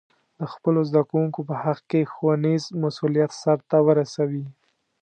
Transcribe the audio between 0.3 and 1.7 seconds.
د خپلو زده کوونکو په